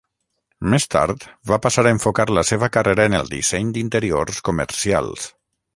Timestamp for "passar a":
1.67-1.93